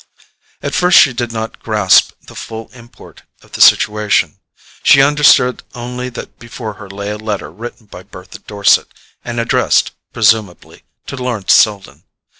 [0.63, 4.39] At first she did not grasp the full import of the situation.
[4.81, 8.87] She understood only that before her lay a letter written by Bertha Dorset,
[9.23, 12.01] and addressed, presumably, to Lawrence Selden.